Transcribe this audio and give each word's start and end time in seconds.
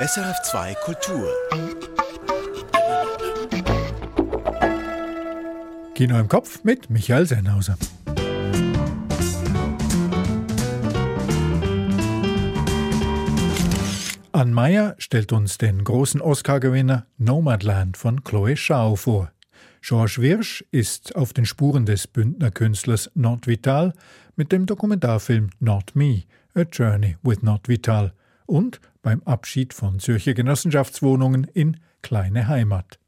SRF2 0.00 0.74
Kultur. 0.76 1.28
Kino 5.94 6.18
im 6.18 6.26
Kopf 6.26 6.64
mit 6.64 6.88
Michael 6.88 7.26
Sennhauser. 7.26 7.76
Ann 14.32 14.54
Meyer 14.54 14.94
stellt 14.96 15.32
uns 15.34 15.58
den 15.58 15.84
großen 15.84 16.22
Oscar-Gewinner 16.22 17.04
Nomadland 17.18 17.98
von 17.98 18.24
Chloe 18.24 18.56
Schau 18.56 18.96
vor. 18.96 19.30
George 19.82 20.16
Wirsch 20.20 20.64
ist 20.70 21.14
auf 21.14 21.34
den 21.34 21.44
Spuren 21.44 21.84
des 21.84 22.06
Bündner 22.06 22.50
Künstlers 22.50 23.10
Not 23.14 23.46
Vital 23.46 23.92
mit 24.34 24.50
dem 24.50 24.64
Dokumentarfilm 24.64 25.50
Not 25.58 25.94
Me, 25.94 26.22
A 26.54 26.62
Journey 26.62 27.18
with 27.22 27.42
Not 27.42 27.68
Vital 27.68 28.14
und 28.46 28.80
beim 29.02 29.22
Abschied 29.24 29.74
von 29.74 29.98
Zürcher 29.98 30.34
Genossenschaftswohnungen 30.34 31.44
in 31.44 31.78
Kleine 32.02 32.48
Heimat. 32.48 32.98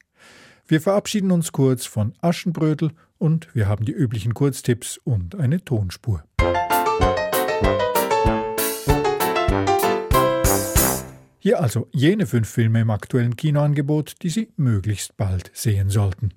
Wir 0.67 0.81
verabschieden 0.81 1.31
uns 1.31 1.53
kurz 1.53 1.87
von 1.87 2.15
Aschenbrödel 2.21 2.93
und 3.19 3.55
wir 3.55 3.69
haben 3.69 3.85
die 3.85 3.93
üblichen 3.93 4.35
Kurztipps 4.35 4.99
und 4.99 5.35
eine 5.35 5.65
Tonspur. 5.65 6.25
Hier 11.39 11.61
also 11.61 11.89
jene 11.93 12.27
fünf 12.27 12.49
Filme 12.49 12.83
im 12.83 12.91
aktuellen 12.91 13.35
Kinoangebot, 13.35 14.23
die 14.23 14.29
Sie 14.29 14.53
möglichst 14.57 15.17
bald 15.17 15.51
sehen 15.53 15.91
sollten. 15.91 16.35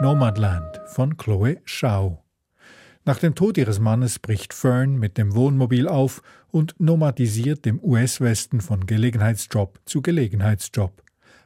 Nomadland 0.00 0.80
von 0.86 1.16
Chloe 1.16 1.60
Schau. 1.64 2.21
Nach 3.04 3.18
dem 3.18 3.34
Tod 3.34 3.58
ihres 3.58 3.80
Mannes 3.80 4.20
bricht 4.20 4.54
Fern 4.54 4.96
mit 4.96 5.18
dem 5.18 5.34
Wohnmobil 5.34 5.88
auf 5.88 6.22
und 6.52 6.76
nomadisiert 6.78 7.64
dem 7.64 7.82
US-Westen 7.82 8.60
von 8.60 8.86
Gelegenheitsjob 8.86 9.80
zu 9.86 10.02
Gelegenheitsjob. 10.02 11.02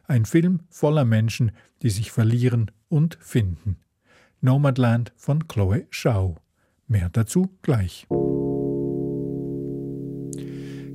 Ein 0.06 0.26
Film 0.26 0.60
voller 0.68 1.06
Menschen, 1.06 1.52
die 1.80 1.88
sich 1.88 2.12
verlieren 2.12 2.70
und 2.88 3.16
finden. 3.20 3.78
Nomadland 4.42 5.12
von 5.16 5.48
Chloe 5.48 5.86
Schau. 5.88 6.36
Mehr 6.88 7.08
dazu 7.08 7.48
gleich. 7.62 8.06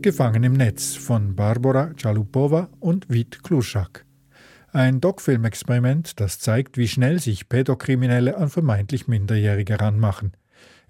Gefangen 0.03 0.43
im 0.43 0.53
Netz 0.53 0.93
von 0.93 1.35
Barbara 1.35 1.93
Chalupova 1.95 2.69
und 2.79 3.09
Vit 3.09 3.43
Kluschak. 3.43 4.05
Ein 4.71 5.01
Doc-Film-Experiment, 5.01 6.19
das 6.19 6.39
zeigt, 6.39 6.77
wie 6.77 6.87
schnell 6.87 7.19
sich 7.19 7.49
Pädokriminelle 7.49 8.37
an 8.37 8.49
vermeintlich 8.49 9.07
Minderjährige 9.07 9.79
ranmachen. 9.79 10.33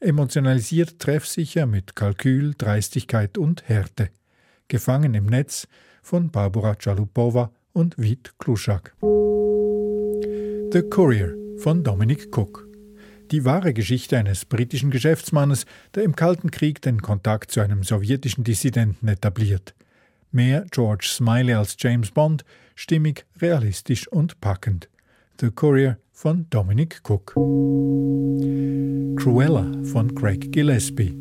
Emotionalisiert 0.03 0.97
treffsicher 0.97 1.67
mit 1.67 1.95
Kalkül, 1.95 2.55
Dreistigkeit 2.57 3.37
und 3.37 3.69
Härte. 3.69 4.09
Gefangen 4.67 5.13
im 5.13 5.27
Netz 5.27 5.67
von 6.01 6.31
Barbara 6.31 6.73
Chalupova 6.73 7.51
und 7.71 7.95
Vit 7.99 8.33
Kluschak. 8.39 8.95
The 10.71 10.81
Courier 10.89 11.35
von 11.59 11.83
Dominic 11.83 12.35
Cook. 12.35 12.67
Die 13.29 13.45
wahre 13.45 13.75
Geschichte 13.75 14.17
eines 14.17 14.43
britischen 14.45 14.89
Geschäftsmannes, 14.89 15.67
der 15.93 16.01
im 16.01 16.15
Kalten 16.15 16.49
Krieg 16.49 16.81
den 16.81 17.03
Kontakt 17.03 17.51
zu 17.51 17.59
einem 17.59 17.83
sowjetischen 17.83 18.43
Dissidenten 18.43 19.07
etabliert. 19.07 19.75
Mehr 20.31 20.65
George 20.71 21.05
Smiley 21.09 21.53
als 21.53 21.75
James 21.77 22.09
Bond, 22.09 22.43
stimmig, 22.73 23.27
realistisch 23.39 24.07
und 24.07 24.41
packend. 24.41 24.89
The 25.39 25.51
Courier 25.51 25.97
von 26.11 26.45
Dominic 26.49 27.01
Cook. 27.07 27.33
Cruella 29.15 29.65
von 29.83 30.13
Craig 30.13 30.51
Gillespie. 30.51 31.15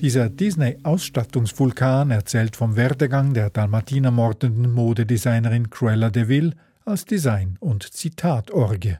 Dieser 0.00 0.28
Disney-Ausstattungsvulkan 0.28 2.10
erzählt 2.10 2.54
vom 2.54 2.76
Werdegang 2.76 3.34
der 3.34 3.50
Dalmatiner 3.50 4.10
mordenden 4.10 4.72
Modedesignerin 4.72 5.70
Cruella 5.70 6.10
de 6.10 6.28
Vil 6.28 6.54
als 6.84 7.04
Design- 7.04 7.56
und 7.60 7.82
Zitatorgie. 7.82 8.96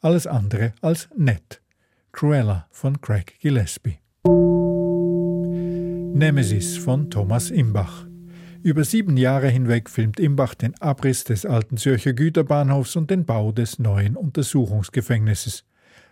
Alles 0.00 0.26
andere 0.26 0.74
als 0.80 1.08
nett. 1.16 1.62
Cruella 2.12 2.66
von 2.70 3.00
Craig 3.00 3.38
Gillespie. 3.40 3.98
Nemesis 6.14 6.76
von 6.76 7.08
Thomas 7.08 7.50
Imbach. 7.50 8.11
Über 8.64 8.84
sieben 8.84 9.16
Jahre 9.16 9.48
hinweg 9.48 9.90
filmt 9.90 10.20
Imbach 10.20 10.54
den 10.54 10.80
Abriss 10.80 11.24
des 11.24 11.44
alten 11.44 11.76
Zürcher 11.78 12.12
Güterbahnhofs 12.12 12.94
und 12.94 13.10
den 13.10 13.24
Bau 13.26 13.50
des 13.50 13.80
neuen 13.80 14.16
Untersuchungsgefängnisses. 14.16 15.64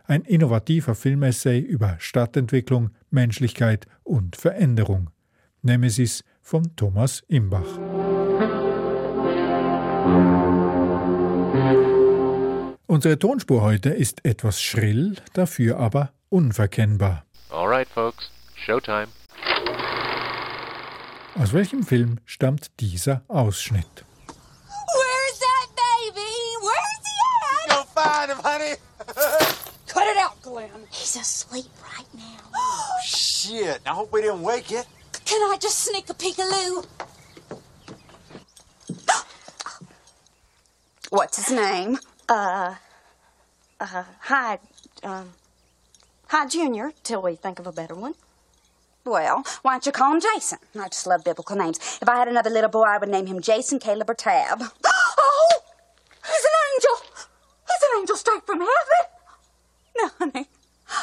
Ein 0.04 0.22
innovativer 0.22 0.96
Filmessay 0.96 1.60
über 1.60 1.94
Stadtentwicklung, 2.00 2.90
Menschlichkeit 3.10 3.86
und 4.02 4.34
Veränderung. 4.34 5.10
Nemesis 5.62 6.24
von 6.42 6.74
Thomas 6.74 7.22
Imbach. 7.28 7.78
Unsere 12.88 13.16
Tonspur 13.20 13.62
heute 13.62 13.90
ist 13.90 14.24
etwas 14.24 14.60
schrill, 14.60 15.14
dafür 15.34 15.78
aber 15.78 16.10
unverkennbar. 16.30 17.24
Alright, 17.50 17.88
folks, 17.88 18.32
Showtime. 18.56 19.06
Aus 21.40 21.54
welchem 21.54 21.86
Film 21.86 22.20
stammt 22.26 22.70
dieser 22.80 23.22
Ausschnitt? 23.28 24.04
Where's 24.26 25.38
that 25.38 25.68
baby? 25.74 26.32
Where's 26.60 27.00
he 27.06 27.16
at? 27.64 27.78
Go 27.78 27.82
find 27.98 28.30
him, 28.30 28.38
honey. 28.44 28.76
Cut 29.86 30.06
it 30.06 30.18
out, 30.18 30.42
Glenn. 30.42 30.68
He's 30.90 31.16
asleep 31.16 31.64
right 31.82 32.04
now. 32.12 32.36
Shit. 33.02 33.80
I 33.86 33.90
hope 33.94 34.12
we 34.12 34.20
didn't 34.20 34.42
wake 34.42 34.70
it. 34.70 34.86
Can 35.24 35.40
I 35.50 35.56
just 35.58 35.78
sneak 35.78 36.10
a 36.10 36.12
peekaloo? 36.12 36.84
What's 41.08 41.38
his 41.38 41.56
name? 41.56 41.98
Uh, 42.28 42.74
uh, 43.80 44.04
hi, 44.20 44.58
um, 45.02 45.30
hi, 46.26 46.46
Junior, 46.46 46.92
till 47.02 47.22
we 47.22 47.34
think 47.34 47.58
of 47.58 47.66
a 47.66 47.72
better 47.72 47.94
one. 47.94 48.14
Well, 49.04 49.44
why 49.62 49.72
don't 49.72 49.86
you 49.86 49.92
call 49.92 50.12
him 50.14 50.20
Jason? 50.20 50.58
I 50.78 50.88
just 50.88 51.06
love 51.06 51.24
biblical 51.24 51.56
names. 51.56 51.78
If 52.00 52.08
I 52.08 52.16
had 52.16 52.28
another 52.28 52.50
little 52.50 52.70
boy, 52.70 52.84
I 52.84 52.98
would 52.98 53.08
name 53.08 53.26
him 53.26 53.40
Jason, 53.40 53.78
Caleb, 53.78 54.10
or 54.10 54.14
Tab. 54.14 54.62
Oh, 55.22 55.62
he's 56.26 56.44
an 56.44 56.56
angel. 56.74 57.24
He's 57.66 57.82
an 57.82 58.00
angel 58.00 58.16
straight 58.16 58.46
from 58.46 58.58
heaven. 58.60 59.02
No, 59.96 60.08
honey. 60.18 60.48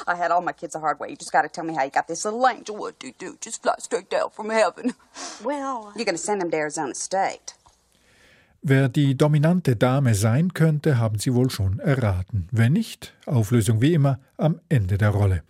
I 0.07 0.15
had 0.15 0.31
all 0.31 0.41
my 0.41 0.53
kids 0.53 0.73
the 0.73 0.79
hard 0.79 0.99
way. 0.99 1.09
You 1.09 1.15
just 1.15 1.31
got 1.31 1.43
to 1.43 1.49
tell 1.49 1.63
me 1.63 1.75
how 1.75 1.83
you 1.83 1.91
got 1.91 2.07
this 2.07 2.25
little 2.25 2.45
angel. 2.47 2.75
What 2.75 2.99
do 2.99 3.07
you 3.07 3.13
do? 3.17 3.37
Just 3.39 3.61
fly 3.61 3.75
straight 3.79 4.09
down 4.09 4.29
from 4.31 4.49
heaven. 4.49 4.93
Well, 5.43 5.91
You're 5.95 6.05
going 6.05 6.15
to 6.15 6.21
send 6.21 6.41
him 6.41 6.51
to 6.51 6.57
Arizona 6.57 6.95
State. 6.95 7.53
Wer 8.63 8.89
die 8.89 9.15
dominante 9.15 9.75
Dame 9.75 10.13
sein 10.15 10.53
könnte, 10.53 10.97
haben 10.97 11.19
Sie 11.19 11.33
wohl 11.33 11.49
schon 11.49 11.79
erraten. 11.79 12.47
Wenn 12.51 12.73
nicht, 12.73 13.13
Auflösung 13.25 13.81
wie 13.81 13.93
immer 13.93 14.19
am 14.37 14.59
Ende 14.67 14.97
der 14.97 15.09
Rolle. 15.11 15.43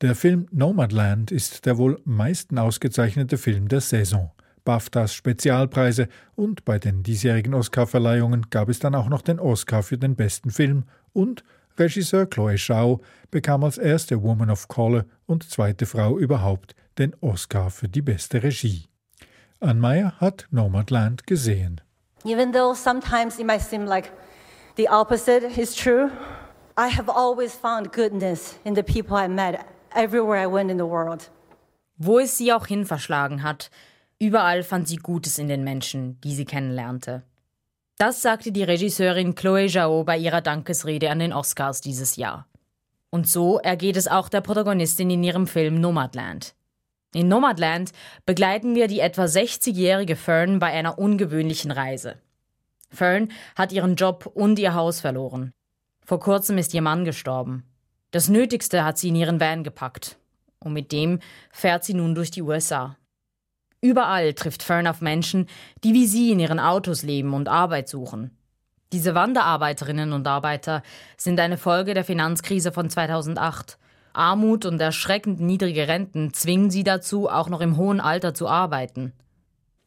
Der 0.00 0.14
Film 0.14 0.46
Nomadland 0.50 1.30
ist 1.30 1.66
der 1.66 1.76
wohl 1.76 2.00
meisten 2.06 2.56
ausgezeichnete 2.56 3.36
Film 3.36 3.68
der 3.68 3.82
Saison. 3.82 4.30
BAFTAs 4.64 5.12
Spezialpreise 5.12 6.08
und 6.34 6.64
bei 6.64 6.78
den 6.78 7.02
diesjährigen 7.02 7.52
Oscarverleihungen 7.52 8.46
gab 8.48 8.70
es 8.70 8.78
dann 8.78 8.94
auch 8.94 9.10
noch 9.10 9.20
den 9.20 9.38
Oscar 9.38 9.82
für 9.82 9.98
den 9.98 10.16
besten 10.16 10.50
Film 10.50 10.84
und 11.12 11.44
Regisseur 11.76 12.24
Chloe 12.24 12.56
Zhao 12.56 13.02
bekam 13.30 13.62
als 13.62 13.76
erste 13.76 14.22
Woman 14.22 14.48
of 14.48 14.68
Color 14.68 15.04
und 15.26 15.50
zweite 15.50 15.84
Frau 15.84 16.18
überhaupt 16.18 16.74
den 16.96 17.14
Oscar 17.20 17.68
für 17.68 17.88
die 17.88 18.02
beste 18.02 18.42
Regie. 18.42 18.88
Ann 19.60 19.78
Meyer 19.78 20.18
hat 20.18 20.46
Nomadland 20.50 21.26
gesehen. 21.26 21.82
Even 22.24 22.52
though 22.52 22.74
sometimes 22.74 23.38
it 23.38 23.46
might 23.46 23.60
seem 23.60 23.84
like 23.84 24.10
the 24.78 24.88
opposite 24.88 25.44
is 25.60 25.74
true, 25.74 26.10
I 26.78 26.88
have 26.88 27.10
always 27.10 27.54
found 27.54 27.92
goodness 27.92 28.58
in 28.64 28.74
the 28.74 28.82
people 28.82 29.14
I 29.22 29.28
met 29.28 29.60
everywhere 29.94 30.42
I 30.42 30.52
went 30.52 30.70
in 30.70 30.78
the 30.78 30.84
world. 30.84 31.30
Wo 31.96 32.18
es 32.18 32.38
sie 32.38 32.52
auch 32.52 32.66
hin 32.66 32.86
verschlagen 32.86 33.42
hat, 33.42 33.70
überall 34.18 34.62
fand 34.62 34.88
sie 34.88 34.96
Gutes 34.96 35.38
in 35.38 35.48
den 35.48 35.64
Menschen, 35.64 36.20
die 36.22 36.34
sie 36.34 36.44
kennenlernte. 36.44 37.22
Das 37.98 38.22
sagte 38.22 38.52
die 38.52 38.62
Regisseurin 38.62 39.34
Chloe 39.34 39.68
Zhao 39.68 40.04
bei 40.04 40.16
ihrer 40.16 40.40
Dankesrede 40.40 41.10
an 41.10 41.18
den 41.18 41.34
Oscars 41.34 41.82
dieses 41.82 42.16
Jahr. 42.16 42.46
Und 43.10 43.28
so 43.28 43.58
ergeht 43.58 43.96
es 43.96 44.08
auch 44.08 44.28
der 44.28 44.40
Protagonistin 44.40 45.10
in 45.10 45.22
ihrem 45.22 45.46
Film 45.46 45.80
Nomadland. 45.80 46.54
In 47.12 47.28
Nomadland 47.28 47.90
begleiten 48.24 48.74
wir 48.74 48.86
die 48.86 49.00
etwa 49.00 49.24
60-jährige 49.24 50.16
Fern 50.16 50.60
bei 50.60 50.68
einer 50.68 50.98
ungewöhnlichen 50.98 51.72
Reise. 51.72 52.16
Fern 52.88 53.30
hat 53.56 53.72
ihren 53.72 53.96
Job 53.96 54.30
und 54.32 54.58
ihr 54.58 54.74
Haus 54.74 55.00
verloren. 55.00 55.52
Vor 56.04 56.20
kurzem 56.20 56.56
ist 56.56 56.72
ihr 56.72 56.82
Mann 56.82 57.04
gestorben. 57.04 57.64
Das 58.10 58.28
Nötigste 58.28 58.84
hat 58.84 58.98
sie 58.98 59.08
in 59.08 59.16
ihren 59.16 59.40
Van 59.40 59.64
gepackt. 59.64 60.16
Und 60.58 60.72
mit 60.72 60.92
dem 60.92 61.20
fährt 61.52 61.84
sie 61.84 61.94
nun 61.94 62.14
durch 62.14 62.30
die 62.30 62.42
USA. 62.42 62.96
Überall 63.80 64.34
trifft 64.34 64.62
Fern 64.62 64.86
auf 64.86 65.00
Menschen, 65.00 65.46
die 65.84 65.94
wie 65.94 66.06
sie 66.06 66.32
in 66.32 66.40
ihren 66.40 66.60
Autos 66.60 67.02
leben 67.02 67.32
und 67.32 67.48
Arbeit 67.48 67.88
suchen. 67.88 68.36
Diese 68.92 69.14
Wanderarbeiterinnen 69.14 70.12
und 70.12 70.26
Arbeiter 70.26 70.82
sind 71.16 71.40
eine 71.40 71.56
Folge 71.56 71.94
der 71.94 72.04
Finanzkrise 72.04 72.72
von 72.72 72.90
2008 72.90 73.78
Armut 74.12 74.66
und 74.66 74.80
erschreckend 74.80 75.40
niedrige 75.40 75.88
Renten 75.88 76.34
zwingen 76.34 76.70
sie 76.70 76.84
dazu, 76.84 77.28
auch 77.28 77.48
noch 77.48 77.60
im 77.60 77.76
hohen 77.76 78.00
Alter 78.00 78.34
zu 78.34 78.48
arbeiten. 78.48 79.12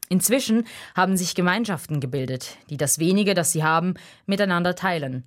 Inzwischen 0.10 0.66
haben 0.96 1.18
sich 1.18 1.36
Gemeinschaften 1.36 2.00
gebildet, 2.00 2.58
die 2.70 2.78
das 2.78 3.00
wenige, 3.00 3.34
das 3.34 3.52
sie 3.52 3.64
haben, 3.64 3.96
miteinander 4.25 4.75
teilen. 4.75 5.24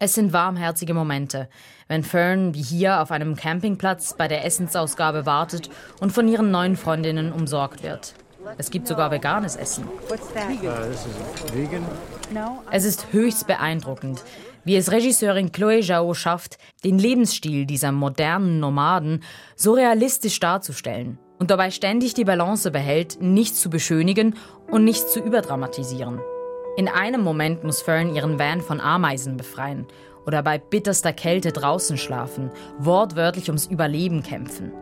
Es 0.00 0.14
sind 0.14 0.32
warmherzige 0.32 0.92
Momente, 0.92 1.48
wenn 1.86 2.02
Fern 2.02 2.52
wie 2.52 2.62
hier 2.62 3.00
auf 3.00 3.12
einem 3.12 3.36
Campingplatz 3.36 4.14
bei 4.16 4.26
der 4.26 4.44
Essensausgabe 4.44 5.24
wartet 5.24 5.70
und 6.00 6.10
von 6.10 6.26
ihren 6.26 6.50
neuen 6.50 6.76
Freundinnen 6.76 7.32
umsorgt 7.32 7.84
wird. 7.84 8.14
Es 8.58 8.70
gibt 8.70 8.88
sogar 8.88 9.12
veganes 9.12 9.54
Essen. 9.54 9.84
Es 12.70 12.84
ist 12.84 13.06
höchst 13.12 13.46
beeindruckend, 13.46 14.24
wie 14.64 14.76
es 14.76 14.90
Regisseurin 14.90 15.52
Chloé 15.52 15.86
Zhao 15.86 16.12
schafft, 16.12 16.58
den 16.82 16.98
Lebensstil 16.98 17.64
dieser 17.64 17.92
modernen 17.92 18.58
Nomaden 18.58 19.22
so 19.54 19.74
realistisch 19.74 20.40
darzustellen 20.40 21.18
und 21.38 21.52
dabei 21.52 21.70
ständig 21.70 22.14
die 22.14 22.24
Balance 22.24 22.70
behält, 22.72 23.22
nichts 23.22 23.60
zu 23.60 23.70
beschönigen 23.70 24.36
und 24.70 24.84
nichts 24.84 25.12
zu 25.12 25.20
überdramatisieren. 25.20 26.20
In 26.76 26.88
einem 26.88 27.22
Moment 27.22 27.62
muss 27.62 27.82
Fern 27.82 28.12
ihren 28.12 28.38
Van 28.38 28.60
von 28.60 28.80
Ameisen 28.80 29.36
befreien 29.36 29.86
oder 30.26 30.42
bei 30.42 30.58
bitterster 30.58 31.12
Kälte 31.12 31.52
draußen 31.52 31.96
schlafen, 31.96 32.50
wortwörtlich 32.78 33.48
ums 33.48 33.66
Überleben 33.66 34.24
kämpfen. 34.24 34.72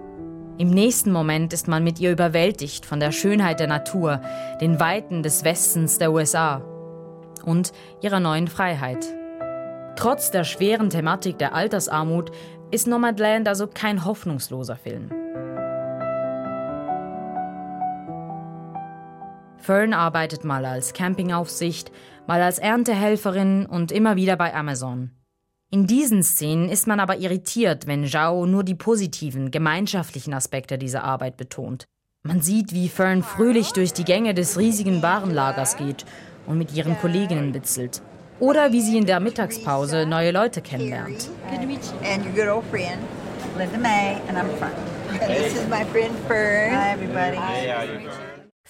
Im 0.56 0.70
nächsten 0.70 1.12
Moment 1.12 1.52
ist 1.52 1.68
man 1.68 1.84
mit 1.84 2.00
ihr 2.00 2.12
überwältigt 2.12 2.86
von 2.86 2.98
der 2.98 3.12
Schönheit 3.12 3.60
der 3.60 3.66
Natur, 3.66 4.22
den 4.60 4.80
Weiten 4.80 5.22
des 5.22 5.44
Westens 5.44 5.98
der 5.98 6.12
USA 6.12 6.62
und 7.44 7.72
ihrer 8.00 8.20
neuen 8.20 8.48
Freiheit. 8.48 9.04
Trotz 9.96 10.30
der 10.30 10.44
schweren 10.44 10.88
Thematik 10.88 11.36
der 11.38 11.54
Altersarmut 11.54 12.30
ist 12.70 12.86
Nomadland 12.86 13.48
also 13.48 13.66
kein 13.66 14.06
hoffnungsloser 14.06 14.76
Film. 14.76 15.10
Fern 19.62 19.94
arbeitet 19.94 20.44
mal 20.44 20.64
als 20.64 20.92
Campingaufsicht, 20.92 21.92
mal 22.26 22.42
als 22.42 22.58
Erntehelferin 22.58 23.64
und 23.64 23.92
immer 23.92 24.16
wieder 24.16 24.36
bei 24.36 24.54
Amazon. 24.54 25.12
In 25.70 25.86
diesen 25.86 26.22
Szenen 26.22 26.68
ist 26.68 26.86
man 26.86 27.00
aber 27.00 27.16
irritiert, 27.16 27.86
wenn 27.86 28.06
Zhao 28.06 28.44
nur 28.44 28.64
die 28.64 28.74
positiven, 28.74 29.50
gemeinschaftlichen 29.50 30.34
Aspekte 30.34 30.78
dieser 30.78 31.04
Arbeit 31.04 31.36
betont. 31.36 31.84
Man 32.24 32.42
sieht, 32.42 32.72
wie 32.72 32.88
Fern 32.88 33.22
fröhlich 33.22 33.72
durch 33.72 33.92
die 33.92 34.04
Gänge 34.04 34.34
des 34.34 34.58
riesigen 34.58 35.00
Warenlagers 35.00 35.76
geht 35.76 36.04
und 36.46 36.58
mit 36.58 36.74
ihren 36.74 36.98
Kolleginnen 36.98 37.54
witzelt. 37.54 38.02
Oder 38.40 38.72
wie 38.72 38.80
sie 38.80 38.98
in 38.98 39.06
der 39.06 39.20
Mittagspause 39.20 40.06
neue 40.06 40.32
Leute 40.32 40.60
kennenlernt. 40.60 41.30
Linda 43.58 43.76
May, 43.76 44.16
and 44.28 44.38
I'm 44.38 44.48
Fern. 44.58 44.72
This 45.28 45.54
is 45.54 45.68
my 45.68 45.84
friend 45.84 46.16
Fern. 46.26 46.74
Hi, 46.74 46.92
everybody. 46.92 47.36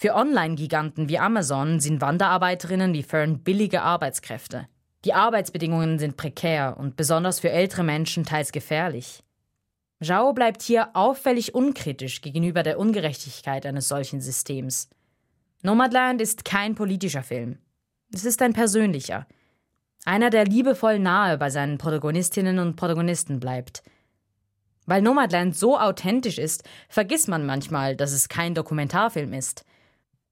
Für 0.03 0.17
Online-Giganten 0.17 1.09
wie 1.09 1.21
Amazon 1.21 1.79
sind 1.79 2.01
Wanderarbeiterinnen 2.01 2.93
wie 2.93 3.05
Fern 3.05 3.39
billige 3.45 3.83
Arbeitskräfte. 3.83 4.67
Die 5.05 5.15
Arbeitsbedingungen 5.15 6.01
sind 6.01 6.17
prekär 6.17 6.77
und 6.77 6.97
besonders 6.97 7.39
für 7.39 7.51
ältere 7.51 7.85
Menschen 7.85 8.25
teils 8.25 8.51
gefährlich. 8.51 9.23
Zhao 10.03 10.33
bleibt 10.33 10.63
hier 10.63 10.89
auffällig 10.95 11.55
unkritisch 11.55 12.21
gegenüber 12.21 12.65
der 12.65 12.81
Ungerechtigkeit 12.81 13.65
eines 13.65 13.87
solchen 13.87 14.21
Systems. 14.21 14.91
Nomadland 15.63 16.21
ist 16.21 16.45
kein 16.45 16.75
politischer 16.75 17.23
Film. 17.23 17.59
Es 18.13 18.25
ist 18.25 18.43
ein 18.43 18.55
persönlicher. 18.55 19.29
Einer, 20.05 20.31
der 20.31 20.47
liebevoll 20.47 20.99
nahe 20.99 21.39
bei 21.39 21.49
seinen 21.49 21.79
Protagonistinnen 21.79 22.59
und 22.59 22.75
Protagonisten 22.75 23.39
bleibt. 23.39 23.85
Weil 24.85 25.01
Nomadland 25.01 25.57
so 25.57 25.79
authentisch 25.79 26.39
ist, 26.39 26.69
vergisst 26.89 27.29
man 27.29 27.47
manchmal, 27.47 27.95
dass 27.95 28.11
es 28.11 28.29
kein 28.29 28.57
Dokumentarfilm 28.57 29.33
ist. 29.33 29.65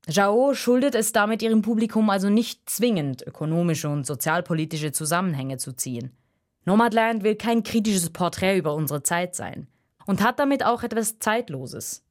Zhao 0.08 0.54
schuldet 0.54 0.94
es 0.94 1.12
damit 1.12 1.42
ihrem 1.42 1.62
Publikum 1.62 2.10
also 2.10 2.30
nicht 2.30 2.68
zwingend, 2.68 3.22
ökonomische 3.26 3.88
und 3.88 4.06
sozialpolitische 4.06 4.92
Zusammenhänge 4.92 5.58
zu 5.58 5.72
ziehen. 5.72 6.16
Nomadland 6.64 7.22
will 7.22 7.36
kein 7.36 7.62
kritisches 7.62 8.10
Porträt 8.10 8.56
über 8.58 8.74
unsere 8.74 9.02
Zeit 9.02 9.34
sein 9.34 9.66
und 10.06 10.22
hat 10.22 10.38
damit 10.38 10.64
auch 10.64 10.82
etwas 10.82 11.18
Zeitloses. 11.18 12.02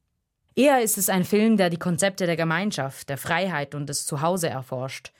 Eher 0.54 0.82
ist 0.82 0.98
es 0.98 1.08
ein 1.08 1.24
Film, 1.24 1.56
der 1.56 1.70
die 1.70 1.78
Konzepte 1.78 2.26
der 2.26 2.36
Gemeinschaft, 2.36 3.08
der 3.08 3.18
Freiheit 3.18 3.74
und 3.74 3.88
des 3.88 4.06
Zuhause 4.06 4.48
erforscht. 4.48 5.12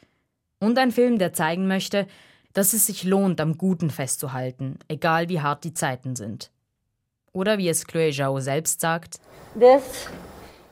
Und 0.58 0.78
ein 0.78 0.92
Film, 0.92 1.18
der 1.18 1.32
zeigen 1.32 1.66
möchte, 1.66 2.06
dass 2.52 2.72
es 2.72 2.86
sich 2.86 3.04
lohnt, 3.04 3.40
am 3.40 3.56
Guten 3.56 3.90
festzuhalten, 3.90 4.78
egal 4.88 5.28
wie 5.28 5.40
hart 5.40 5.64
die 5.64 5.74
Zeiten 5.74 6.16
sind. 6.16 6.50
Oder 7.32 7.58
wie 7.58 7.68
es 7.68 7.86
Chloe 7.86 8.12
Zhao 8.12 8.40
selbst 8.40 8.80
sagt: 8.80 9.20
This 9.58 10.08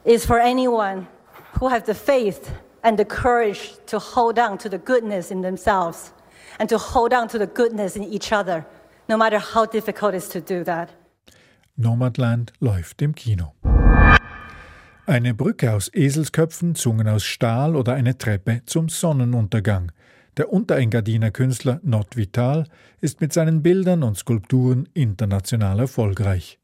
is 0.04 0.26
for 0.26 0.40
anyone 0.40 1.06
who 1.52 1.68
have 1.68 1.84
the 1.86 1.94
faith 1.94 2.50
and 2.82 2.98
the 2.98 3.04
courage 3.04 3.74
to 3.86 3.98
hold 3.98 4.38
on 4.38 4.58
to 4.58 4.68
the 4.68 4.78
goodness 4.78 5.30
in 5.30 5.42
themselves 5.42 6.12
and 6.58 6.68
to 6.68 6.78
hold 6.78 7.12
on 7.12 7.28
to 7.28 7.38
the 7.38 7.46
goodness 7.46 7.96
in 7.96 8.04
each 8.04 8.32
other, 8.32 8.64
no 9.08 9.16
matter 9.16 9.38
how 9.38 9.66
difficult 9.66 10.14
it 10.14 10.18
is 10.18 10.28
to 10.28 10.40
do 10.40 10.64
that. 10.64 10.90
Nomadland 11.76 12.52
läuft 12.60 13.02
im 13.02 13.14
Kino. 13.14 13.54
Eine 15.06 15.32
Brücke 15.32 15.72
aus 15.72 15.88
Eselsköpfen, 15.88 16.74
Zungen 16.74 17.08
aus 17.08 17.24
Stahl 17.24 17.76
oder 17.76 17.94
eine 17.94 18.18
Treppe 18.18 18.62
zum 18.66 18.88
Sonnenuntergang. 18.88 19.92
Der 20.36 20.52
Unterengadiner 20.52 21.30
Künstler 21.30 21.80
Not 21.82 22.16
Vital 22.16 22.66
ist 23.00 23.20
mit 23.20 23.32
seinen 23.32 23.62
Bildern 23.62 24.02
und 24.02 24.18
Skulpturen 24.18 24.88
international 24.94 25.80
erfolgreich. 25.80 26.58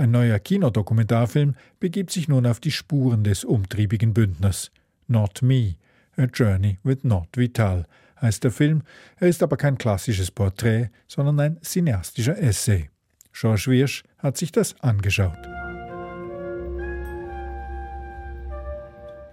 Ein 0.00 0.12
neuer 0.12 0.38
Kinodokumentarfilm 0.38 1.56
begibt 1.80 2.12
sich 2.12 2.28
nun 2.28 2.46
auf 2.46 2.60
die 2.60 2.70
Spuren 2.70 3.24
des 3.24 3.42
umtriebigen 3.44 4.14
Bündners. 4.14 4.70
Not 5.08 5.42
Me, 5.42 5.74
A 6.16 6.26
Journey 6.26 6.78
with 6.84 7.02
Not 7.02 7.36
Vital 7.36 7.84
heißt 8.22 8.44
der 8.44 8.52
Film. 8.52 8.82
Er 9.16 9.26
ist 9.26 9.42
aber 9.42 9.56
kein 9.56 9.76
klassisches 9.76 10.30
Porträt, 10.30 10.90
sondern 11.08 11.40
ein 11.40 11.58
cineastischer 11.62 12.38
Essay. 12.38 12.90
Georges 13.32 13.66
Wirsch 13.66 14.04
hat 14.18 14.36
sich 14.36 14.52
das 14.52 14.80
angeschaut. 14.82 15.38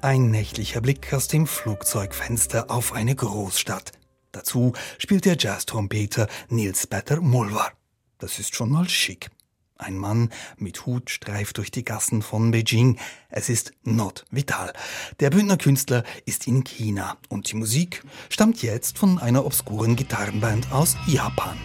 Ein 0.02 0.32
nächtlicher 0.32 0.82
Blick 0.82 1.14
aus 1.14 1.28
dem 1.28 1.46
Flugzeugfenster 1.46 2.72
auf 2.72 2.94
eine 2.94 3.16
Großstadt. 3.16 3.92
Dazu 4.32 4.74
spielt 4.98 5.26
der 5.26 5.38
Jazz-Trompeter 5.38 6.28
Nils 6.50 6.88
Petter 6.88 7.22
Mulvar. 7.22 7.72
Das 8.18 8.40
ist 8.40 8.56
schon 8.56 8.72
mal 8.72 8.90
schick. 8.90 9.30
Ein 9.77 9.98
Mann 9.98 10.30
mit 10.57 10.86
Hut 10.86 11.10
streift 11.10 11.57
durch 11.57 11.69
die 11.69 11.83
Gassen 11.83 12.22
von 12.22 12.51
Beijing. 12.51 12.98
Es 13.30 13.50
ist 13.50 13.74
Not 13.83 14.24
Vital. 14.31 14.72
Der 15.20 15.29
Bündner 15.32 15.58
Künstler 15.58 16.05
ist 16.25 16.48
in 16.48 16.63
China 16.63 17.17
und 17.27 17.51
die 17.51 17.58
Musik 17.58 18.01
stammt 18.29 18.62
jetzt 18.62 18.98
von 18.98 19.20
einer 19.20 19.46
obskuren 19.46 19.98
Gitarrenband 19.98 20.72
aus 20.72 20.96
Japan. 21.08 21.58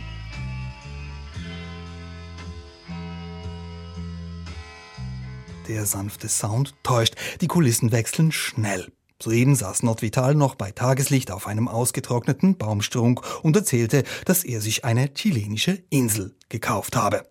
Der 5.69 5.87
sanfte 5.87 6.29
Sound 6.29 6.75
täuscht, 6.83 7.15
die 7.41 7.47
Kulissen 7.47 7.93
wechseln 7.93 8.33
schnell. 8.33 8.91
Soeben 9.23 9.55
saß 9.55 9.85
Nordvital 9.85 10.35
noch 10.35 10.57
bei 10.57 10.73
Tageslicht 10.73 11.31
auf 11.31 11.47
einem 11.47 11.69
ausgetrockneten 11.69 12.57
Baumstrunk 12.57 13.23
und 13.45 13.55
erzählte, 13.55 14.03
dass 14.25 14.43
er 14.43 14.61
sich 14.61 14.85
eine 14.85 15.15
chilenische 15.15 15.81
Insel 15.91 16.35
gekauft 16.49 16.97
habe. 16.97 17.30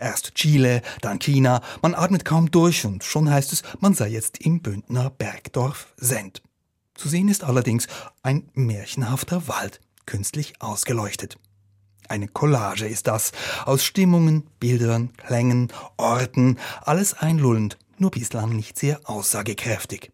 Erst 0.00 0.34
Chile, 0.34 0.82
dann 1.00 1.18
China, 1.18 1.62
man 1.82 1.94
atmet 1.94 2.24
kaum 2.24 2.50
durch 2.50 2.84
und 2.84 3.04
schon 3.04 3.30
heißt 3.30 3.52
es, 3.52 3.62
man 3.80 3.94
sei 3.94 4.08
jetzt 4.08 4.38
im 4.38 4.60
Bündner 4.60 5.10
Bergdorf 5.10 5.92
Send. 5.96 6.42
Zu 6.94 7.08
sehen 7.08 7.28
ist 7.28 7.44
allerdings 7.44 7.86
ein 8.22 8.48
märchenhafter 8.54 9.46
Wald, 9.46 9.80
künstlich 10.06 10.54
ausgeleuchtet. 10.60 11.38
Eine 12.08 12.26
Collage 12.26 12.86
ist 12.86 13.06
das, 13.06 13.32
aus 13.66 13.84
Stimmungen, 13.84 14.44
Bildern, 14.58 15.12
Klängen, 15.16 15.68
Orten, 15.96 16.58
alles 16.82 17.14
einlullend, 17.14 17.78
nur 17.98 18.10
bislang 18.10 18.56
nicht 18.56 18.78
sehr 18.78 19.00
aussagekräftig. 19.04 20.10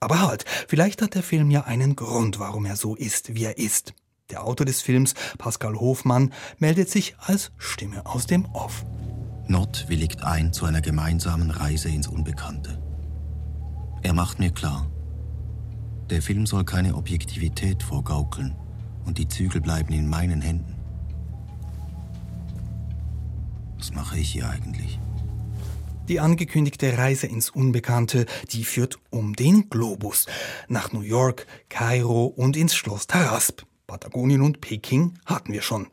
Aber 0.00 0.20
halt, 0.20 0.44
vielleicht 0.68 1.02
hat 1.02 1.14
der 1.14 1.22
Film 1.22 1.50
ja 1.50 1.62
einen 1.64 1.96
Grund, 1.96 2.38
warum 2.38 2.64
er 2.64 2.76
so 2.76 2.94
ist, 2.94 3.34
wie 3.34 3.44
er 3.44 3.58
ist. 3.58 3.94
Der 4.30 4.44
Autor 4.44 4.66
des 4.66 4.80
Films, 4.82 5.14
Pascal 5.38 5.74
Hofmann, 5.74 6.32
meldet 6.58 6.88
sich 6.88 7.16
als 7.18 7.50
Stimme 7.58 8.06
aus 8.06 8.26
dem 8.26 8.44
Off. 8.46 8.84
Nott 9.48 9.86
willigt 9.88 10.22
ein 10.22 10.52
zu 10.52 10.64
einer 10.64 10.80
gemeinsamen 10.80 11.50
Reise 11.50 11.88
ins 11.88 12.06
Unbekannte. 12.06 12.80
Er 14.02 14.12
macht 14.12 14.38
mir 14.38 14.50
klar, 14.50 14.90
der 16.08 16.22
Film 16.22 16.46
soll 16.46 16.64
keine 16.64 16.96
Objektivität 16.96 17.82
vorgaukeln 17.82 18.56
und 19.04 19.18
die 19.18 19.28
Zügel 19.28 19.60
bleiben 19.60 19.92
in 19.92 20.08
meinen 20.08 20.40
Händen. 20.40 20.76
Was 23.78 23.92
mache 23.92 24.18
ich 24.18 24.30
hier 24.30 24.48
eigentlich? 24.48 24.98
Die 26.08 26.18
angekündigte 26.18 26.98
Reise 26.98 27.28
ins 27.28 27.50
Unbekannte, 27.50 28.26
die 28.50 28.64
führt 28.64 28.98
um 29.10 29.34
den 29.34 29.70
Globus 29.70 30.26
nach 30.68 30.92
New 30.92 31.02
York, 31.02 31.46
Kairo 31.68 32.26
und 32.26 32.56
ins 32.56 32.74
Schloss 32.74 33.06
Tarasp. 33.06 33.62
Patagonien 33.90 34.42
und 34.42 34.60
Peking 34.60 35.14
hatten 35.26 35.52
wir 35.52 35.62
schon. 35.62 35.88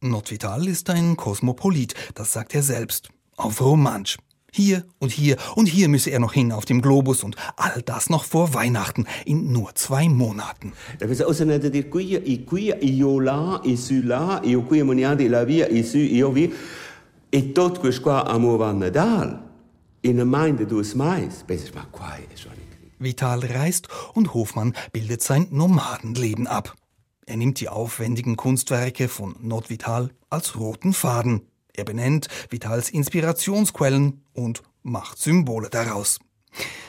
Nordvital 0.00 0.66
ist 0.66 0.90
ein 0.90 1.16
Kosmopolit, 1.16 1.94
das 2.14 2.32
sagt 2.32 2.54
er 2.54 2.62
selbst. 2.62 3.10
auf 3.38 3.60
Romansch. 3.60 4.18
Hier 4.50 4.84
und 4.98 5.12
hier 5.12 5.36
und 5.56 5.66
hier 5.66 5.88
müsse 5.88 6.10
er 6.10 6.20
noch 6.20 6.32
hin 6.32 6.52
auf 6.52 6.64
dem 6.64 6.80
Globus 6.80 7.22
und 7.22 7.36
all 7.56 7.82
das 7.82 8.08
noch 8.08 8.24
vor 8.24 8.54
Weihnachten 8.54 9.06
in 9.24 9.52
nur 9.52 9.74
zwei 9.74 10.08
Monaten. 10.08 10.72
E 17.30 17.42
tot 17.52 17.78
questo 17.78 18.10
amore 18.10 18.64
a 18.64 18.72
Nadal, 18.72 19.38
in 20.00 20.16
der 20.16 20.24
Mind 20.24 20.70
dus 20.70 20.94
mais, 20.94 21.44
besser 21.46 21.74
mal 21.74 21.84
quiet, 21.92 22.48
Vital 22.98 23.44
reist 23.44 23.88
und 24.14 24.32
Hofmann 24.32 24.72
bildet 24.92 25.22
sein 25.22 25.46
Nomadenleben 25.50 26.46
ab. 26.46 26.77
Er 27.28 27.36
nimmt 27.36 27.60
die 27.60 27.68
aufwendigen 27.68 28.36
Kunstwerke 28.36 29.06
von 29.06 29.36
Nordvital 29.40 30.10
als 30.30 30.58
roten 30.58 30.94
Faden. 30.94 31.42
Er 31.74 31.84
benennt 31.84 32.28
Vitals 32.48 32.88
Inspirationsquellen 32.88 34.24
und 34.32 34.62
macht 34.82 35.18
Symbole 35.18 35.68
daraus. 35.68 36.20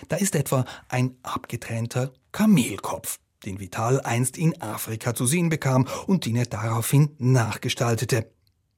Da 0.07 0.15
ist 0.15 0.35
etwa 0.35 0.63
ein 0.87 1.17
abgetrennter 1.23 2.13
Kamelkopf, 2.31 3.19
den 3.43 3.59
Vital 3.59 3.99
einst 3.99 4.37
in 4.37 4.61
Afrika 4.61 5.13
zu 5.13 5.25
sehen 5.25 5.49
bekam 5.49 5.85
und 6.07 6.25
den 6.25 6.37
er 6.37 6.45
daraufhin 6.45 7.17
nachgestaltete. 7.17 8.31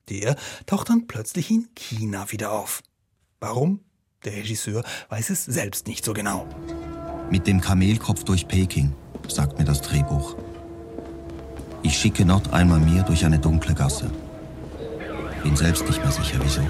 Der 0.09 0.35
taucht 0.65 0.89
dann 0.89 1.05
plötzlich 1.05 1.51
in 1.51 1.69
China 1.75 2.31
wieder 2.31 2.53
auf. 2.53 2.81
Warum? 3.39 3.81
Der 4.25 4.33
Regisseur 4.33 4.83
weiß 5.09 5.29
es 5.29 5.45
selbst 5.45 5.85
nicht 5.85 6.05
so 6.05 6.13
genau. 6.13 6.47
Mit 7.29 7.45
dem 7.45 7.61
Kamelkopf 7.61 8.23
durch 8.23 8.47
Peking, 8.47 8.95
sagt 9.27 9.59
mir 9.59 9.65
das 9.65 9.81
Drehbuch. 9.83 10.35
Ich 11.83 11.97
schicke 11.97 12.25
Nord 12.25 12.53
einmal 12.53 12.79
mir 12.79 13.03
durch 13.03 13.25
eine 13.25 13.39
dunkle 13.39 13.73
Gasse. 13.73 14.09
Bin 15.43 15.55
selbst 15.55 15.85
nicht 15.87 16.01
mehr 16.03 16.11
sicher, 16.11 16.39
wieso. 16.43 16.61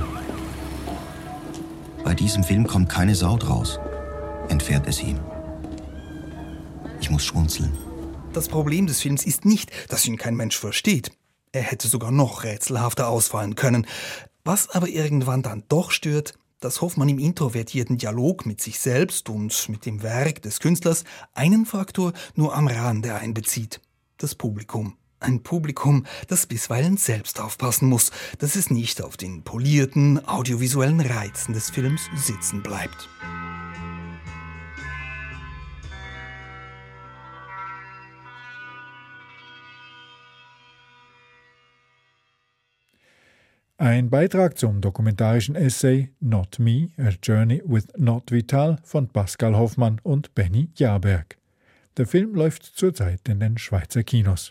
Bei 2.04 2.14
diesem 2.14 2.44
Film 2.44 2.66
kommt 2.66 2.90
keine 2.90 3.16
Sau 3.16 3.38
draus, 3.38 3.80
entfährt 4.48 4.88
es 4.88 5.04
ihm. 5.04 5.20
Ich 7.02 7.10
muss 7.10 7.26
schmunzeln. 7.26 7.72
Das 8.34 8.48
Problem 8.48 8.88
des 8.88 9.02
Films 9.02 9.26
ist 9.26 9.44
nicht, 9.44 9.72
dass 9.90 10.06
ihn 10.08 10.18
kein 10.18 10.36
Mensch 10.36 10.58
versteht. 10.58 11.12
Er 11.52 11.64
hätte 11.64 11.90
sogar 11.90 12.12
noch 12.12 12.44
rätselhafter 12.44 13.10
ausfallen 13.10 13.56
können. 13.56 13.86
Was 14.46 14.70
aber 14.70 14.88
irgendwann 14.88 15.42
dann 15.42 15.64
doch 15.68 15.92
stört, 15.92 16.34
dass 16.62 16.80
Hoffmann 16.80 17.10
im 17.10 17.20
introvertierten 17.20 17.98
Dialog 17.98 18.46
mit 18.46 18.62
sich 18.62 18.80
selbst 18.80 19.30
und 19.30 19.68
mit 19.68 19.86
dem 19.86 20.02
Werk 20.04 20.42
des 20.44 20.60
Künstlers 20.60 21.04
einen 21.34 21.66
Faktor 21.66 22.14
nur 22.36 22.56
am 22.56 22.68
Rande 22.68 23.16
einbezieht. 23.16 23.82
Das 24.18 24.36
Publikum. 24.36 24.96
Ein 25.22 25.44
Publikum, 25.44 26.08
das 26.28 26.48
bisweilen 26.48 26.98
selbst 26.98 27.40
aufpassen 27.40 27.88
muss, 27.88 28.10
dass 28.40 28.56
es 28.56 28.72
nicht 28.72 29.04
auf 29.04 29.18
den 29.18 29.44
polierten, 29.44 30.28
audiovisuellen 30.28 31.00
Reizen 31.00 31.54
des 31.54 31.70
Films 31.70 32.10
sitzen 32.16 32.64
bleibt. 32.64 33.08
Ein 43.78 44.10
Beitrag 44.10 44.58
zum 44.58 44.82
dokumentarischen 44.82 45.56
Essay 45.56 46.10
Not 46.20 46.58
Me, 46.58 46.90
A 46.98 47.10
Journey 47.22 47.62
with 47.64 47.88
Not 47.96 48.32
Vital 48.32 48.80
von 48.84 49.08
Pascal 49.08 49.56
Hoffmann 49.56 50.00
und 50.02 50.34
Benny 50.34 50.70
Jahrberg. 50.76 51.38
Der 51.98 52.08
Film 52.08 52.34
läuft 52.34 52.64
zurzeit 52.64 53.28
in 53.28 53.40
den 53.40 53.60
Schweizer 53.60 54.02
Kinos. 54.02 54.50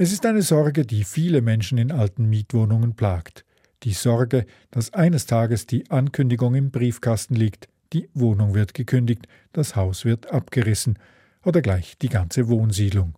Es 0.00 0.12
ist 0.12 0.24
eine 0.26 0.42
Sorge, 0.42 0.86
die 0.86 1.02
viele 1.02 1.42
Menschen 1.42 1.76
in 1.76 1.90
alten 1.90 2.26
Mietwohnungen 2.26 2.94
plagt. 2.94 3.44
Die 3.82 3.92
Sorge, 3.92 4.46
dass 4.70 4.94
eines 4.94 5.26
Tages 5.26 5.66
die 5.66 5.90
Ankündigung 5.90 6.54
im 6.54 6.70
Briefkasten 6.70 7.34
liegt, 7.34 7.68
die 7.92 8.08
Wohnung 8.14 8.54
wird 8.54 8.74
gekündigt, 8.74 9.26
das 9.52 9.74
Haus 9.74 10.04
wird 10.04 10.32
abgerissen 10.32 11.00
oder 11.44 11.62
gleich 11.62 11.98
die 11.98 12.10
ganze 12.10 12.46
Wohnsiedlung. 12.46 13.16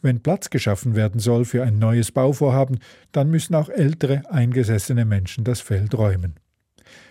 Wenn 0.00 0.22
Platz 0.22 0.48
geschaffen 0.48 0.94
werden 0.94 1.20
soll 1.20 1.44
für 1.44 1.64
ein 1.64 1.78
neues 1.78 2.12
Bauvorhaben, 2.12 2.78
dann 3.12 3.28
müssen 3.28 3.54
auch 3.54 3.68
ältere, 3.68 4.22
eingesessene 4.30 5.04
Menschen 5.04 5.44
das 5.44 5.60
Feld 5.60 5.94
räumen. 5.94 6.36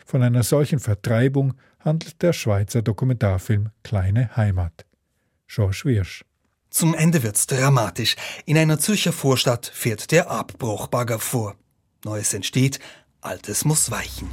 Von 0.03 0.23
einer 0.23 0.41
solchen 0.41 0.79
Vertreibung 0.79 1.53
handelt 1.79 2.23
der 2.23 2.33
Schweizer 2.33 2.81
Dokumentarfilm 2.81 3.69
Kleine 3.83 4.35
Heimat. 4.35 4.87
George 5.47 5.81
Wirsch. 5.85 6.25
Zum 6.69 6.93
Ende 6.93 7.23
wird's 7.23 7.47
dramatisch. 7.47 8.15
In 8.45 8.57
einer 8.57 8.79
Zürcher 8.79 9.13
Vorstadt 9.13 9.71
fährt 9.73 10.11
der 10.11 10.29
Abbruchbagger 10.29 11.19
vor. 11.19 11.55
Neues 12.03 12.33
entsteht, 12.33 12.79
Altes 13.21 13.65
muss 13.65 13.91
weichen. 13.91 14.29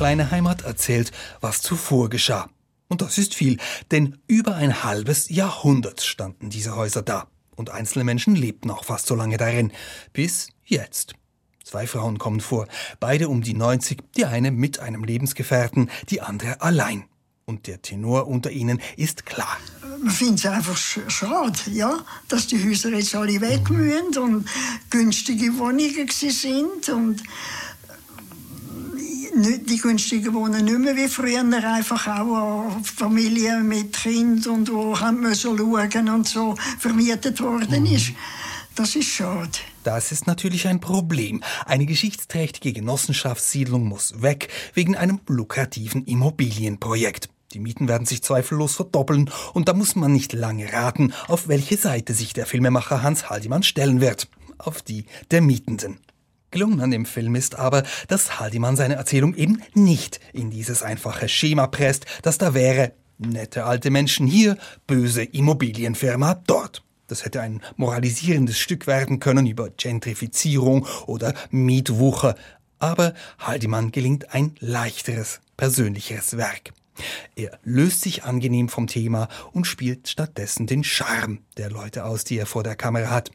kleine 0.00 0.30
Heimat 0.30 0.62
erzählt, 0.62 1.12
was 1.42 1.60
zuvor 1.60 2.08
geschah. 2.08 2.48
Und 2.88 3.02
das 3.02 3.18
ist 3.18 3.34
viel, 3.34 3.58
denn 3.90 4.16
über 4.26 4.54
ein 4.54 4.82
halbes 4.82 5.28
Jahrhundert 5.28 6.00
standen 6.00 6.48
diese 6.48 6.74
Häuser 6.74 7.02
da. 7.02 7.28
Und 7.54 7.68
einzelne 7.68 8.04
Menschen 8.04 8.34
lebten 8.34 8.70
auch 8.70 8.84
fast 8.84 9.06
so 9.08 9.14
lange 9.14 9.36
darin. 9.36 9.72
Bis 10.14 10.48
jetzt. 10.64 11.19
Zwei 11.70 11.86
Frauen 11.86 12.18
kommen 12.18 12.40
vor, 12.40 12.66
beide 12.98 13.28
um 13.28 13.42
die 13.42 13.54
90, 13.54 14.02
die 14.16 14.24
eine 14.24 14.50
mit 14.50 14.80
einem 14.80 15.04
Lebensgefährten, 15.04 15.88
die 16.08 16.20
andere 16.20 16.60
allein. 16.62 17.04
Und 17.44 17.68
der 17.68 17.80
Tenor 17.80 18.26
unter 18.26 18.50
ihnen 18.50 18.80
ist 18.96 19.24
klar. 19.24 19.56
Man 20.02 20.10
findet 20.10 20.40
es 20.40 20.46
einfach 20.46 20.76
schade, 20.76 21.60
ja, 21.66 22.04
dass 22.26 22.48
die 22.48 22.68
Häuser 22.68 22.88
jetzt 22.90 23.14
alle 23.14 23.40
weg 23.40 23.70
müssen 23.70 24.18
und 24.18 24.48
günstige 24.90 25.56
Wohnungen 25.58 26.08
sind 26.08 26.88
und 26.88 27.22
die 29.36 29.78
günstigen 29.78 30.34
wohnen 30.34 30.64
nicht 30.64 30.78
mehr 30.80 30.96
wie 30.96 31.06
früher, 31.06 31.44
einfach 31.44 32.08
auch 32.08 32.80
Familien 32.82 33.68
mit 33.68 33.92
Kind 33.92 34.44
und 34.48 34.72
wo 34.72 34.98
haben 34.98 35.20
müssen 35.20 35.56
schauen 35.56 36.08
und 36.08 36.28
so 36.28 36.56
vermietet 36.80 37.40
worden 37.40 37.86
ist. 37.86 38.10
Das 38.74 38.96
ist 38.96 39.06
schade. 39.06 39.50
Das 39.82 40.12
ist 40.12 40.26
natürlich 40.26 40.68
ein 40.68 40.80
Problem. 40.80 41.42
Eine 41.64 41.86
geschichtsträchtige 41.86 42.72
Genossenschaftssiedlung 42.72 43.84
muss 43.84 44.20
weg 44.22 44.48
wegen 44.74 44.96
einem 44.96 45.20
lukrativen 45.26 46.04
Immobilienprojekt. 46.04 47.30
Die 47.52 47.60
Mieten 47.60 47.88
werden 47.88 48.06
sich 48.06 48.22
zweifellos 48.22 48.76
verdoppeln 48.76 49.30
und 49.54 49.68
da 49.68 49.72
muss 49.72 49.96
man 49.96 50.12
nicht 50.12 50.32
lange 50.32 50.72
raten, 50.72 51.12
auf 51.28 51.48
welche 51.48 51.76
Seite 51.76 52.14
sich 52.14 52.32
der 52.32 52.46
Filmemacher 52.46 53.02
Hans 53.02 53.30
Haldimann 53.30 53.62
stellen 53.62 54.00
wird. 54.00 54.28
Auf 54.58 54.82
die 54.82 55.06
der 55.30 55.40
Mietenden. 55.40 55.98
Gelungen 56.50 56.80
an 56.80 56.90
dem 56.90 57.06
Film 57.06 57.34
ist 57.34 57.54
aber, 57.54 57.84
dass 58.08 58.38
Haldimann 58.38 58.76
seine 58.76 58.94
Erzählung 58.94 59.34
eben 59.34 59.62
nicht 59.72 60.20
in 60.32 60.50
dieses 60.50 60.82
einfache 60.82 61.28
Schema 61.28 61.66
presst, 61.68 62.06
das 62.22 62.38
da 62.38 62.54
wäre 62.54 62.92
nette 63.18 63.64
alte 63.64 63.90
Menschen 63.90 64.26
hier, 64.26 64.56
böse 64.86 65.22
Immobilienfirma 65.22 66.34
dort. 66.46 66.82
Das 67.10 67.24
hätte 67.24 67.40
ein 67.40 67.60
moralisierendes 67.76 68.56
Stück 68.56 68.86
werden 68.86 69.18
können 69.18 69.44
über 69.46 69.68
Gentrifizierung 69.70 70.86
oder 71.06 71.34
Mietwucher. 71.50 72.36
Aber 72.78 73.14
Haldimann 73.40 73.90
gelingt 73.90 74.32
ein 74.32 74.54
leichteres, 74.60 75.40
persönlicheres 75.56 76.36
Werk. 76.36 76.72
Er 77.34 77.58
löst 77.64 78.02
sich 78.02 78.22
angenehm 78.22 78.68
vom 78.68 78.86
Thema 78.86 79.28
und 79.52 79.66
spielt 79.66 80.08
stattdessen 80.08 80.68
den 80.68 80.84
Charme 80.84 81.40
der 81.56 81.70
Leute 81.70 82.04
aus, 82.04 82.22
die 82.22 82.38
er 82.38 82.46
vor 82.46 82.62
der 82.62 82.76
Kamera 82.76 83.10
hat. 83.10 83.32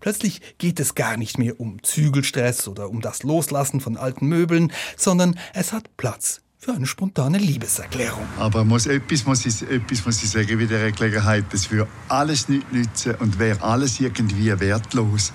Plötzlich 0.00 0.40
geht 0.56 0.80
es 0.80 0.94
gar 0.94 1.18
nicht 1.18 1.36
mehr 1.36 1.60
um 1.60 1.82
Zügelstress 1.82 2.66
oder 2.66 2.88
um 2.88 3.02
das 3.02 3.24
Loslassen 3.24 3.80
von 3.80 3.98
alten 3.98 4.26
Möbeln, 4.26 4.72
sondern 4.96 5.38
es 5.52 5.74
hat 5.74 5.96
Platz 5.98 6.40
für 6.58 6.72
eine 6.72 6.86
spontane 6.86 7.38
Liebeserklärung. 7.38 8.26
Aber 8.38 8.64
muss 8.64 8.86
etwas, 8.86 9.24
muss 9.24 9.46
ich, 9.46 9.62
etwas 9.70 10.04
muss 10.04 10.22
ich 10.22 10.30
sagen, 10.30 10.58
wie 10.58 10.66
der 10.66 10.90
Gelegenheit, 10.90 11.44
das 11.50 11.70
würde 11.70 11.88
alles 12.08 12.48
nicht 12.48 12.72
nützen 12.72 13.14
und 13.16 13.38
wäre 13.38 13.62
alles 13.62 14.00
irgendwie 14.00 14.58
wertlos, 14.58 15.32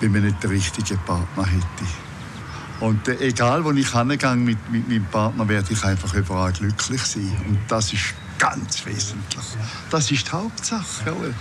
wenn 0.00 0.12
man 0.12 0.24
nicht 0.24 0.42
den 0.42 0.50
richtigen 0.50 0.98
Partner 1.06 1.46
hätte. 1.46 1.84
Und 2.80 3.08
äh, 3.08 3.16
egal, 3.20 3.64
wo 3.64 3.70
ich 3.72 3.92
hingehe 3.92 4.36
mit, 4.36 4.58
mit 4.70 4.88
meinem 4.88 5.06
Partner, 5.06 5.48
werde 5.48 5.72
ich 5.72 5.82
einfach 5.84 6.12
überall 6.14 6.52
glücklich 6.52 7.02
sein. 7.02 7.32
Und 7.48 7.58
das 7.68 7.92
ist 7.92 8.12
ganz 8.38 8.84
wesentlich. 8.84 9.44
Das 9.90 10.10
ist 10.10 10.26
die 10.26 10.32
Hauptsache. 10.32 11.06
Jawohl. 11.06 11.34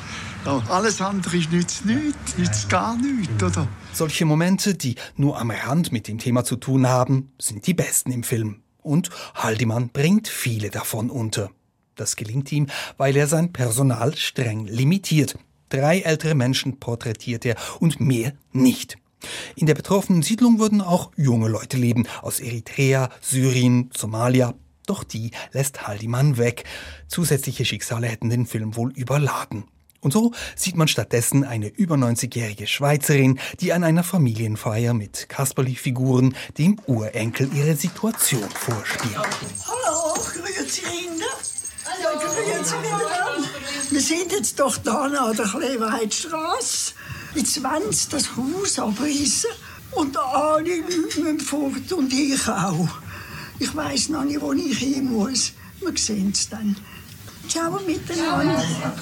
Ja, 0.46 0.62
alles 0.70 1.02
andere 1.02 1.38
ist 1.38 1.52
nützt 1.52 1.86
nichts, 1.86 2.38
nützt 2.38 2.70
gar 2.70 2.96
nichts, 2.96 3.44
oder? 3.44 3.68
Solche 3.92 4.26
Momente, 4.26 4.74
die 4.74 4.96
nur 5.16 5.40
am 5.40 5.52
Rand 5.52 5.92
mit 5.92 6.08
dem 6.08 6.18
Thema 6.18 6.44
zu 6.44 6.56
tun 6.56 6.88
haben, 6.88 7.32
sind 7.40 7.68
die 7.68 7.74
besten 7.74 8.12
im 8.12 8.24
Film. 8.24 8.62
Und 8.82 9.10
Haldimann 9.36 9.90
bringt 9.90 10.28
viele 10.28 10.70
davon 10.70 11.10
unter. 11.10 11.52
Das 11.96 12.16
gelingt 12.16 12.52
ihm, 12.52 12.68
weil 12.98 13.16
er 13.16 13.28
sein 13.28 13.54
Personal 13.54 14.16
streng 14.16 14.66
limitiert. 14.66 15.38
Drei 15.70 16.00
ältere 16.00 16.36
Menschen 16.36 16.80
porträtiert 16.80 17.46
er 17.46 17.56
und 17.80 18.00
mehr 18.00 18.34
nicht. 18.52 18.98
In 19.56 19.68
der 19.68 19.76
betroffenen 19.76 20.24
Siedlung 20.24 20.60
würden 20.60 20.82
auch 20.82 21.12
junge 21.16 21.48
Leute 21.48 21.78
leben, 21.78 22.08
aus 22.22 22.40
Eritrea, 22.40 23.10
Syrien, 23.22 23.90
Somalia. 23.96 24.56
Doch 24.88 25.04
die 25.04 25.32
lässt 25.52 25.88
Haldimann 25.88 26.38
weg. 26.38 26.64
Zusätzliche 27.08 27.66
Schicksale 27.66 28.08
hätten 28.08 28.30
den 28.30 28.48
Film 28.48 28.76
wohl 28.76 28.92
überladen. 28.94 29.66
Und 30.02 30.12
so 30.12 30.32
sieht 30.56 30.76
man 30.76 30.88
stattdessen 30.88 31.44
eine 31.44 31.68
über 31.68 31.96
90-jährige 31.96 32.66
Schweizerin, 32.66 33.40
die 33.60 33.72
an 33.72 33.84
einer 33.84 34.04
Familienfeier 34.04 34.96
mit 34.96 35.30
Kasperli-Figuren 35.30 36.36
dem 36.58 36.80
Urenkel 36.88 37.50
ihre 37.54 37.76
Situation 37.76 38.50
vorspielt. 38.50 39.16
Hallo, 39.16 40.14
grüezi 40.16 40.82
Kinder. 40.82 41.26
Hallo, 41.86 42.20
grüezi 42.20 42.76
miteinander. 42.78 43.50
Wir 43.92 44.02
sind 44.02 44.32
jetzt 44.32 44.60
doch 44.60 44.78
da 44.78 45.04
an 45.04 45.38
der 45.38 45.46
Kleweitstrasse. 45.46 46.94
Jetzt 47.36 47.64
wollen 47.64 47.92
sie 47.92 48.10
das 48.10 48.36
Haus 48.36 48.80
abreißen 48.80 49.52
und 49.92 50.18
alle 50.18 50.78
Leute 50.78 50.98
müssen 50.98 51.40
fort 51.40 51.94
und 51.94 52.12
ich 52.12 52.48
auch. 52.48 52.90
Ich 53.60 53.76
weiss 53.76 54.10
noch 54.10 54.24
nicht, 54.24 54.42
wo 54.42 54.52
ich 54.54 54.80
hin 54.80 55.12
muss. 55.12 55.54
Wir 55.80 55.96
sehen 55.96 56.32
es 56.34 56.50
dann. 56.50 56.76
Ciao 57.48 57.80
miteinander. 57.86 58.96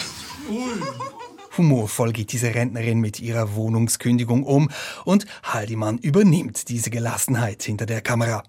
Humorvoll 1.57 2.13
geht 2.13 2.31
diese 2.31 2.53
Rentnerin 2.55 2.99
mit 2.99 3.19
ihrer 3.19 3.55
Wohnungskündigung 3.55 4.43
um 4.43 4.69
und 5.05 5.25
Haldimann 5.43 5.97
übernimmt 5.97 6.69
diese 6.69 6.89
Gelassenheit 6.89 7.63
hinter 7.63 7.85
der 7.85 8.01
Kamera. 8.01 8.43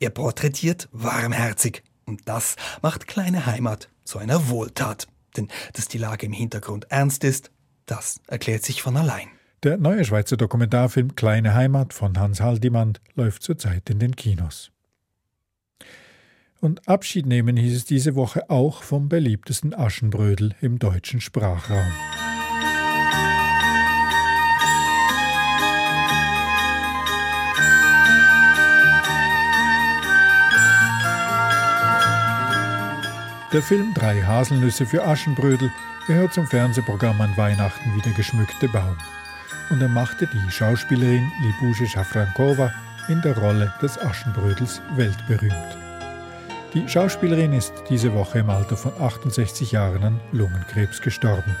Er 0.00 0.10
porträtiert 0.10 0.88
warmherzig 0.92 1.82
und 2.06 2.22
das 2.26 2.56
macht 2.82 3.06
kleine 3.06 3.46
Heimat 3.46 3.88
zu 4.04 4.18
einer 4.18 4.48
Wohltat. 4.48 5.06
Denn 5.36 5.48
dass 5.74 5.88
die 5.88 5.98
Lage 5.98 6.26
im 6.26 6.32
Hintergrund 6.32 6.86
ernst 6.88 7.24
ist, 7.24 7.50
das 7.84 8.20
erklärt 8.26 8.64
sich 8.64 8.82
von 8.82 8.96
allein. 8.96 9.28
Der 9.62 9.76
neue 9.76 10.04
Schweizer 10.04 10.36
Dokumentarfilm 10.36 11.14
Kleine 11.14 11.54
Heimat 11.54 11.92
von 11.92 12.18
Hans 12.18 12.40
Haldimann 12.40 12.98
läuft 13.14 13.42
zurzeit 13.42 13.90
in 13.90 13.98
den 13.98 14.14
Kinos. 14.14 14.70
Und 16.60 16.88
Abschied 16.88 17.26
nehmen 17.26 17.56
hieß 17.56 17.76
es 17.76 17.84
diese 17.84 18.14
Woche 18.14 18.48
auch 18.50 18.82
vom 18.82 19.08
beliebtesten 19.08 19.74
Aschenbrödel 19.74 20.54
im 20.60 20.78
deutschen 20.78 21.20
Sprachraum. 21.20 21.92
Der 33.52 33.62
Film 33.62 33.94
Drei 33.94 34.20
Haselnüsse 34.22 34.84
für 34.84 35.04
Aschenbrödel 35.06 35.72
gehört 36.06 36.34
zum 36.34 36.46
Fernsehprogramm 36.46 37.20
an 37.20 37.36
Weihnachten 37.36 37.94
wie 37.94 38.02
der 38.02 38.12
geschmückte 38.12 38.68
Baum. 38.68 38.96
Und 39.70 39.80
er 39.80 39.88
machte 39.88 40.26
die 40.26 40.50
Schauspielerin 40.50 41.30
Libusche 41.42 41.86
Schafrankova 41.86 42.72
in 43.08 43.22
der 43.22 43.38
Rolle 43.38 43.72
des 43.80 43.98
Aschenbrödels 43.98 44.82
weltberühmt. 44.96 45.85
Die 46.74 46.88
Schauspielerin 46.88 47.52
ist 47.52 47.72
diese 47.88 48.12
Woche 48.12 48.40
im 48.40 48.50
Alter 48.50 48.76
von 48.76 48.92
68 49.00 49.72
Jahren 49.72 50.02
an 50.02 50.20
Lungenkrebs 50.32 51.00
gestorben. 51.00 51.56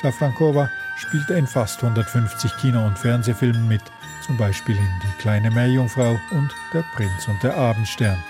Safrankova 0.00 0.70
spielte 0.96 1.34
in 1.34 1.46
fast 1.46 1.82
150 1.82 2.56
Kino- 2.58 2.86
und 2.86 2.98
Fernsehfilmen 2.98 3.66
mit, 3.66 3.82
zum 4.24 4.36
Beispiel 4.36 4.76
in 4.76 4.90
Die 5.02 5.20
kleine 5.20 5.50
Meerjungfrau 5.50 6.18
und 6.30 6.54
Der 6.72 6.84
Prinz 6.94 7.26
und 7.26 7.42
der 7.42 7.56
Abendstern. 7.56 8.22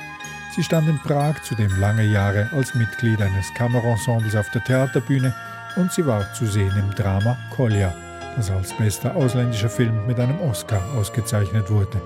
Sie 0.57 0.63
stand 0.65 0.89
in 0.89 0.99
Prag 0.99 1.43
zudem 1.43 1.79
lange 1.79 2.05
Jahre 2.05 2.49
als 2.53 2.75
Mitglied 2.75 3.21
eines 3.21 3.53
Kammerensembles 3.55 4.35
auf 4.35 4.51
der 4.51 4.65
Theaterbühne 4.65 5.35
und 5.77 5.93
sie 5.93 6.07
war 6.07 6.33
zu 6.33 6.47
sehen 6.47 6.77
im 6.77 6.91
Drama 6.95 7.37
Kolja, 7.55 7.95
das 8.35 8.51
als 8.51 8.73
bester 8.73 9.15
ausländischer 9.15 9.71
Film 9.71 10.07
mit 10.07 10.19
einem 10.19 10.41
Oscar 10.41 10.83
ausgezeichnet 10.97 11.71
wurde. 11.71 12.01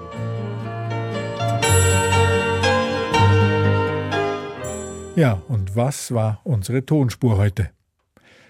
Ja, 5.22 5.40
und 5.46 5.76
was 5.76 6.10
war 6.10 6.40
unsere 6.42 6.84
Tonspur 6.84 7.36
heute? 7.36 7.70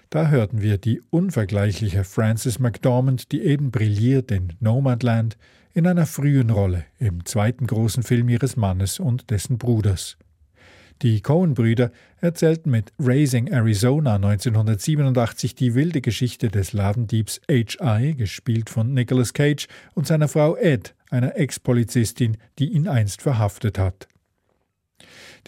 Da 0.09 0.29
hörten 0.29 0.63
wir 0.63 0.79
die 0.79 1.03
unvergleichliche 1.11 2.03
Frances 2.03 2.57
McDormand, 2.57 3.31
die 3.31 3.43
eben 3.43 3.69
brilliert 3.69 4.31
in 4.31 4.53
Nomadland, 4.59 5.37
in 5.75 5.85
einer 5.85 6.07
frühen 6.07 6.49
Rolle 6.49 6.85
im 6.97 7.27
zweiten 7.27 7.67
großen 7.67 8.01
Film 8.01 8.27
ihres 8.27 8.55
Mannes 8.57 8.99
und 8.99 9.29
dessen 9.29 9.59
Bruders. 9.59 10.17
Die 11.03 11.21
Coen-Brüder 11.21 11.91
erzählten 12.21 12.71
mit 12.71 12.91
Raising 12.97 13.49
Arizona 13.49 14.15
1987 14.15 15.53
die 15.53 15.75
wilde 15.75 16.01
Geschichte 16.01 16.47
des 16.47 16.73
Ladendiebs 16.73 17.39
H.I., 17.47 18.15
gespielt 18.15 18.71
von 18.71 18.95
Nicolas 18.95 19.33
Cage, 19.33 19.67
und 19.93 20.07
seiner 20.07 20.27
Frau 20.27 20.55
Ed, 20.55 20.95
einer 21.11 21.37
Ex-Polizistin, 21.37 22.37
die 22.57 22.69
ihn 22.69 22.87
einst 22.87 23.21
verhaftet 23.21 23.77
hat. 23.77 24.07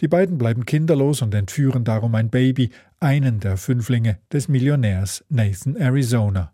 Die 0.00 0.08
beiden 0.08 0.36
bleiben 0.36 0.66
kinderlos 0.66 1.22
und 1.22 1.34
entführen 1.34 1.84
darum 1.84 2.14
ein 2.14 2.28
Baby, 2.28 2.70
einen 3.00 3.40
der 3.40 3.56
Fünflinge 3.56 4.18
des 4.30 4.48
Millionärs 4.48 5.24
Nathan 5.30 5.76
Arizona. 5.76 6.52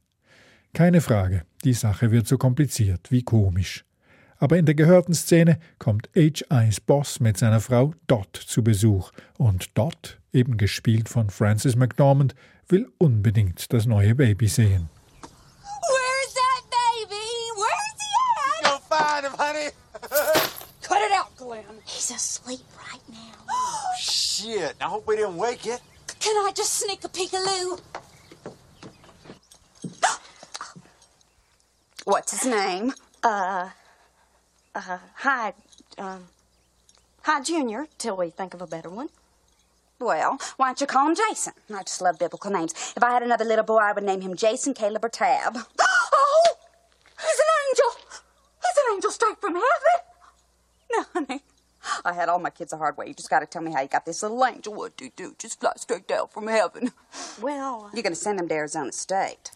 Keine 0.75 1.01
Frage, 1.01 1.43
die 1.65 1.75
Sache 1.75 2.13
wird 2.13 2.27
so 2.27 2.39
kompliziert 2.39 3.11
wie 3.11 3.23
komisch. 3.23 3.85
Aber 4.39 4.59
in 4.59 4.67
der 4.67 4.75
gehörten 4.75 5.15
Szene 5.15 5.59
kommt 5.79 6.09
H.I.'s 6.17 6.81
Boss 6.81 7.21
mit 7.21 7.37
seiner 7.37 7.61
Frau 7.61 7.95
Dot 8.07 8.37
zu 8.37 8.63
Besuch 8.65 9.13
und 9.39 9.77
Dot, 9.77 10.19
eben 10.33 10.57
gespielt 10.57 11.09
von 11.09 11.31
Frances 11.31 11.77
McDormand, 11.77 12.35
will 12.69 12.89
unbedingt 12.99 13.73
das 13.73 13.87
neue 13.87 14.15
Baby 14.15 14.49
sehen. 14.49 14.89
Where's 15.21 16.35
that 16.35 16.65
baby? 16.71 17.27
Where's 17.57 17.99
he 18.01 18.11
at? 18.39 18.73
You'll 18.73 18.81
find 18.89 19.27
him, 19.27 19.35
honey. 19.39 20.39
Cut 20.93 21.01
it 21.01 21.13
out, 21.13 21.35
Glenn. 21.37 21.65
He's 21.87 22.11
asleep 22.11 22.61
right 22.77 23.01
now. 23.09 23.19
Oh, 23.55 23.95
shit. 23.99 24.75
I 24.81 24.85
hope 24.85 25.07
we 25.07 25.17
didn't 25.17 25.37
wake 25.37 25.67
it. 25.67 25.81
Can 26.21 26.37
I 26.37 26.53
just 26.55 26.75
sneak 26.75 27.03
a 27.05 27.09
peekaloo? 27.09 27.81
What's 32.05 32.33
his 32.33 32.51
name? 32.51 32.93
Uh, 33.23 33.71
uh, 34.75 34.99
hi, 35.17 35.55
um, 35.97 36.25
hi, 37.23 37.43
Junior, 37.43 37.87
till 37.97 38.17
we 38.17 38.29
think 38.29 38.53
of 38.53 38.61
a 38.61 38.67
better 38.67 38.91
one. 38.91 39.09
Well, 39.99 40.39
why 40.57 40.69
don't 40.69 40.81
you 40.83 40.87
call 40.87 41.09
him 41.09 41.17
Jason? 41.17 41.55
I 41.75 41.83
just 41.85 42.03
love 42.03 42.19
biblical 42.19 42.51
names. 42.51 42.75
If 42.95 43.03
I 43.03 43.13
had 43.13 43.23
another 43.23 43.45
little 43.47 43.65
boy, 43.65 43.79
I 43.79 43.93
would 43.93 44.05
name 44.05 44.21
him 44.21 44.37
Jason, 44.37 44.75
Caleb, 44.75 45.05
or 45.07 45.09
Tab. 45.09 45.57
Oh, 46.15 46.57
he's 47.19 47.39
an 47.39 47.47
angel. 47.71 48.19
He's 48.61 48.77
an 48.77 48.95
angel 48.95 49.11
straight 49.11 49.41
from 49.41 49.55
heaven. 49.55 50.12
No, 50.93 51.05
honey. 51.13 51.43
I 52.05 52.13
had 52.13 52.29
all 52.29 52.39
my 52.39 52.51
kids 52.51 52.71
the 52.71 52.77
hard 52.77 52.97
way. 52.97 53.09
You 53.09 53.15
just 53.15 53.31
got 53.31 53.41
to 53.41 53.47
tell 53.47 53.63
me 53.63 53.73
how 53.73 53.83
you 53.83 53.89
got 53.89 54.05
this 54.07 54.23
little 54.23 54.45
angel. 54.45 54.75
What 54.75 54.97
do 54.97 55.05
you 55.05 55.11
do? 55.17 55.35
Just 55.39 55.61
fly 55.61 55.73
straight 55.77 56.07
down 56.07 56.29
from 56.29 56.47
heaven. 56.47 56.93
Well, 57.41 57.91
You're 57.95 58.03
going 58.03 58.15
to 58.15 58.21
send 58.21 58.39
him 58.41 58.49
to 58.49 58.55
Arizona 58.55 58.93
State. 58.93 59.51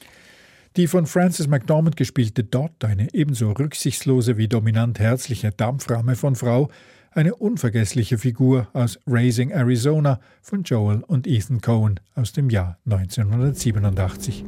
Die 0.77 0.87
von 0.87 1.07
Frances 1.07 1.46
McDormand 1.46 1.96
gespielte 1.96 2.44
Dot, 2.44 2.85
eine 2.85 3.09
ebenso 3.14 3.53
rücksichtslose 3.53 4.37
wie 4.37 4.46
dominant 4.46 4.99
herzliche 4.99 5.51
Dampframme 5.51 6.16
von 6.16 6.35
Frau, 6.35 6.68
eine 7.12 7.35
unvergessliche 7.35 8.18
Figur 8.18 8.68
aus 8.75 8.99
Raising 9.07 9.51
Arizona 9.53 10.20
von 10.42 10.64
Joel 10.64 11.03
und 11.07 11.27
Ethan 11.27 11.62
Cohen 11.62 11.99
aus 12.14 12.33
dem 12.33 12.51
Jahr 12.51 12.77
1987. 12.85 14.44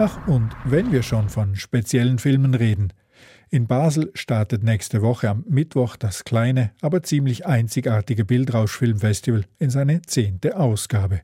Ach, 0.00 0.28
und 0.28 0.52
wenn 0.64 0.92
wir 0.92 1.02
schon 1.02 1.28
von 1.28 1.56
speziellen 1.56 2.20
Filmen 2.20 2.54
reden, 2.54 2.92
in 3.50 3.66
Basel 3.66 4.12
startet 4.14 4.62
nächste 4.62 5.02
Woche 5.02 5.28
am 5.28 5.44
Mittwoch 5.48 5.96
das 5.96 6.22
kleine, 6.22 6.70
aber 6.80 7.02
ziemlich 7.02 7.46
einzigartige 7.46 8.24
Bildrausch-Filmfestival 8.24 9.46
in 9.58 9.70
seine 9.70 10.02
zehnte 10.02 10.56
Ausgabe. 10.56 11.22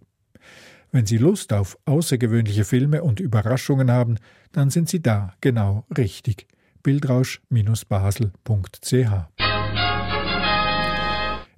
Wenn 0.90 1.06
Sie 1.06 1.18
Lust 1.18 1.52
auf 1.52 1.78
außergewöhnliche 1.84 2.64
Filme 2.64 3.04
und 3.04 3.20
Überraschungen 3.20 3.92
haben, 3.92 4.16
dann 4.50 4.70
sind 4.70 4.88
Sie 4.88 5.00
da 5.00 5.34
genau 5.40 5.86
richtig. 5.96 6.48
Bildrausch-basel.ch 6.82 9.33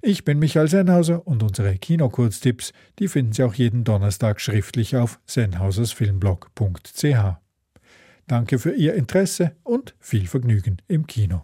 Ich 0.09 0.23
bin 0.23 0.39
Michael 0.39 0.69
Sennhauser 0.69 1.27
und 1.27 1.43
unsere 1.43 1.77
Kinokurztipps, 1.77 2.71
die 2.97 3.09
finden 3.09 3.33
Sie 3.33 3.43
auch 3.43 3.55
jeden 3.55 3.83
Donnerstag 3.83 4.39
schriftlich 4.39 4.95
auf 4.95 5.19
sennhausersfilmblog.ch. 5.25 7.35
Danke 8.25 8.57
für 8.57 8.71
Ihr 8.71 8.93
Interesse 8.93 9.57
und 9.63 9.95
viel 9.99 10.27
Vergnügen 10.27 10.77
im 10.87 11.07
Kino. 11.07 11.41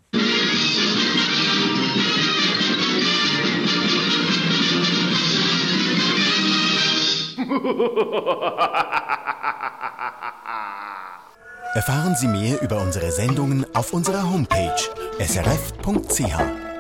Erfahren 11.74 12.16
Sie 12.16 12.28
mehr 12.28 12.62
über 12.62 12.82
unsere 12.82 13.12
Sendungen 13.12 13.66
auf 13.76 13.92
unserer 13.92 14.32
Homepage 14.32 14.72
srf.ch. 15.20 16.73